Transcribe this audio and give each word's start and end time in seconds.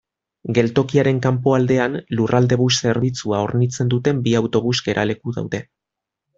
Geltokiaren 0.57 1.19
kanpoaldean 1.25 1.99
Lurraldebus 2.21 2.71
zerbitzua 2.87 3.43
hornitzen 3.45 3.95
duten 3.95 4.25
bi 4.29 4.37
autobus 4.43 4.77
geraleku 4.91 5.39
daude. 5.41 5.65